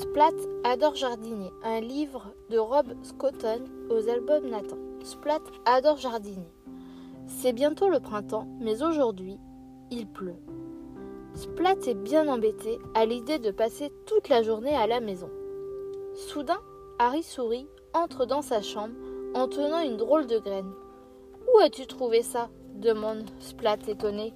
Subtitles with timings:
[0.00, 4.76] Splat adore jardiner, un livre de Rob Scotton aux albums Nathan.
[5.04, 6.52] Splat adore jardiner.
[7.28, 9.38] C'est bientôt le printemps, mais aujourd'hui,
[9.92, 10.42] il pleut.
[11.34, 15.30] Splat est bien embêté à l'idée de passer toute la journée à la maison.
[16.12, 16.58] Soudain,
[16.98, 18.96] Harry sourit entre dans sa chambre
[19.34, 20.72] en tenant une drôle de graine.
[21.54, 22.48] Où as-tu trouvé ça?
[22.74, 24.34] demande Splat étonné.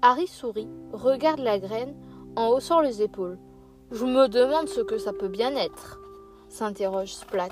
[0.00, 1.94] Harry sourit, regarde la graine
[2.34, 3.38] en haussant les épaules.
[3.92, 6.00] Je me demande ce que ça peut bien être,
[6.48, 7.48] s'interroge Splat.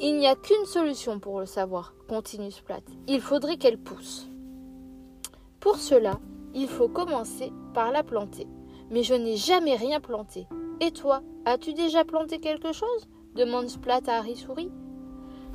[0.00, 2.82] Il n'y a qu'une solution pour le savoir, continue Splat.
[3.08, 4.28] Il faudrait qu'elle pousse.
[5.58, 6.20] Pour cela,
[6.54, 8.46] il faut commencer par la planter.
[8.90, 10.46] Mais je n'ai jamais rien planté.
[10.80, 13.08] Et toi, as-tu déjà planté quelque chose?
[13.34, 14.70] demande Splat à Harry Souris.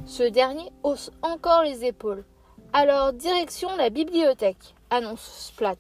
[0.05, 2.25] Ce dernier hausse encore les épaules.
[2.73, 5.77] Alors, direction la bibliothèque, annonce Splat.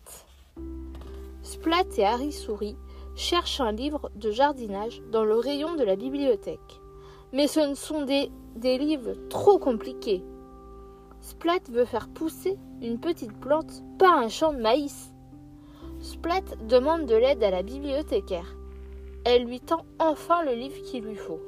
[1.41, 2.77] Splat et Harry Souris
[3.15, 6.81] cherchent un livre de jardinage dans le rayon de la bibliothèque.
[7.31, 10.23] Mais ce ne sont des, des livres trop compliqués.
[11.21, 15.13] Splat veut faire pousser une petite plante, pas un champ de maïs.
[15.99, 18.55] Splat demande de l'aide à la bibliothécaire.
[19.25, 21.39] Elle lui tend enfin le livre qu'il lui faut.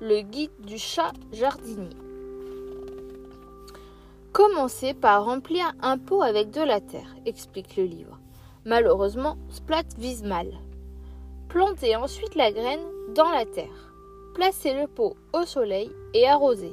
[0.00, 1.96] Le guide du chat jardinier.
[4.32, 8.18] Commencez par remplir un pot avec de la terre, explique le livre.
[8.64, 10.48] Malheureusement, Splat vise mal.
[11.50, 13.92] Plantez ensuite la graine dans la terre.
[14.34, 16.72] Placez le pot au soleil et arrosez.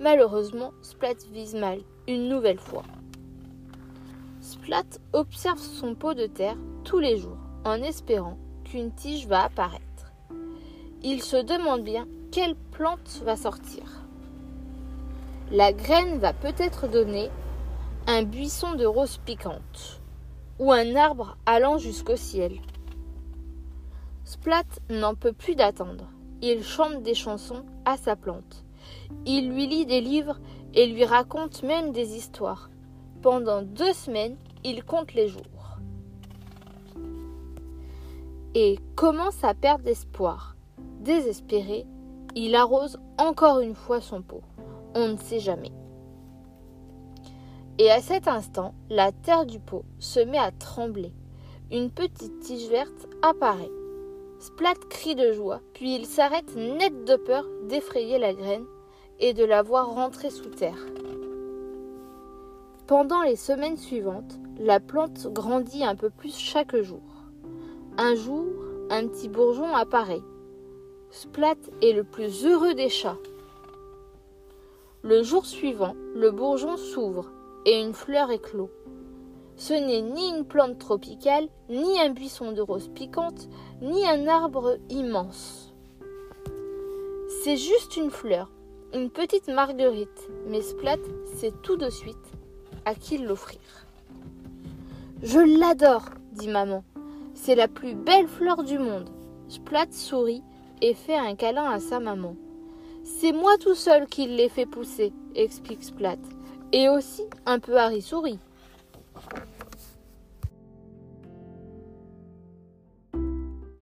[0.00, 1.78] Malheureusement, Splat vise mal
[2.08, 2.82] une nouvelle fois.
[4.40, 10.12] Splat observe son pot de terre tous les jours en espérant qu'une tige va apparaître.
[11.04, 13.84] Il se demande bien quelle plante va sortir.
[15.52, 17.30] La graine va peut-être donner
[18.08, 20.00] un buisson de roses piquantes
[20.58, 22.58] ou un arbre allant jusqu'au ciel.
[24.42, 26.08] Splat n'en peut plus d'attendre.
[26.40, 28.64] Il chante des chansons à sa plante.
[29.24, 30.40] Il lui lit des livres
[30.74, 32.68] et lui raconte même des histoires.
[33.22, 35.78] Pendant deux semaines, il compte les jours.
[38.56, 40.56] Et commence à perdre espoir.
[40.98, 41.86] Désespéré,
[42.34, 44.42] il arrose encore une fois son pot.
[44.96, 45.70] On ne sait jamais.
[47.78, 51.12] Et à cet instant, la terre du pot se met à trembler.
[51.70, 53.70] Une petite tige verte apparaît.
[54.42, 58.64] Splat crie de joie, puis il s'arrête net de peur d'effrayer la graine
[59.20, 60.84] et de la voir rentrer sous terre.
[62.88, 67.04] Pendant les semaines suivantes, la plante grandit un peu plus chaque jour.
[67.96, 68.46] Un jour,
[68.90, 70.24] un petit bourgeon apparaît.
[71.10, 73.18] Splat est le plus heureux des chats.
[75.02, 77.30] Le jour suivant, le bourgeon s'ouvre
[77.64, 78.70] et une fleur éclot.
[79.56, 83.48] Ce n'est ni une plante tropicale, ni un buisson de roses piquantes,
[83.80, 85.72] ni un arbre immense.
[87.42, 88.50] C'est juste une fleur,
[88.94, 90.98] une petite marguerite, mais Splat
[91.36, 92.16] sait tout de suite
[92.84, 93.60] à qui l'offrir.
[95.22, 96.84] Je l'adore, dit maman.
[97.34, 99.08] C'est la plus belle fleur du monde.
[99.48, 100.42] Splat sourit
[100.80, 102.36] et fait un câlin à sa maman.
[103.04, 106.18] C'est moi tout seul qui l'ai fait pousser, explique Splat.
[106.72, 108.38] Et aussi un peu Harry sourit.